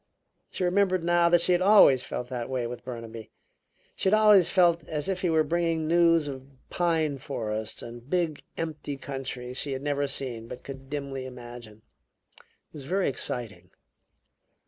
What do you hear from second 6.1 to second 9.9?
of pine forests and big empty countries she had